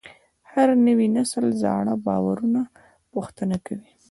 هر 0.51 0.67
نوی 0.85 1.07
نسل 1.17 1.45
زاړه 1.61 1.93
باورونه 2.05 2.61
پوښتنه 3.13 3.55
کوي. 3.67 3.91